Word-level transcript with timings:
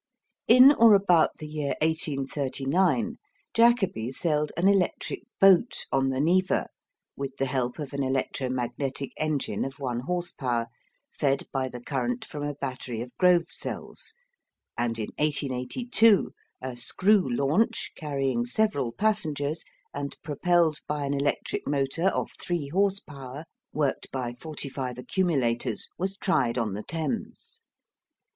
In 0.47 0.71
or 0.73 0.95
about 0.95 1.37
the 1.37 1.45
year 1.45 1.75
1839, 1.79 3.17
Jacobi 3.53 4.09
sailed 4.09 4.51
an 4.57 4.67
electric 4.67 5.21
boat 5.39 5.85
on 5.91 6.09
the 6.09 6.19
Neva, 6.19 6.69
with 7.15 7.37
the 7.37 7.45
help 7.45 7.77
of 7.77 7.93
an 7.93 8.01
electromagnetic 8.01 9.11
engine 9.17 9.63
of 9.63 9.79
one 9.79 9.99
horse 9.99 10.31
power, 10.31 10.65
fed 11.11 11.43
by 11.53 11.69
the 11.69 11.79
current 11.79 12.25
from 12.25 12.41
a 12.41 12.55
battery 12.55 12.99
of 13.03 13.15
Grove 13.19 13.51
cells, 13.51 14.15
and 14.75 14.97
in 14.97 15.09
1882 15.19 16.33
a 16.63 16.75
screw 16.75 17.29
launch, 17.31 17.91
carrying 17.95 18.43
several 18.43 18.91
passengers, 18.91 19.63
and 19.93 20.17
propelled 20.23 20.79
by 20.87 21.05
an 21.05 21.13
electric 21.13 21.67
motor 21.67 22.07
of 22.07 22.31
three 22.41 22.69
horse 22.69 22.99
power, 22.99 23.45
worked 23.71 24.09
by 24.11 24.33
forty 24.33 24.67
five 24.67 24.97
accumulators, 24.97 25.89
was 25.99 26.17
tried 26.17 26.57
on 26.57 26.73
the 26.73 26.81
Thames. 26.81 27.61